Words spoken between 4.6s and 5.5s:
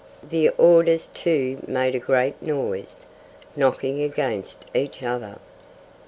each other.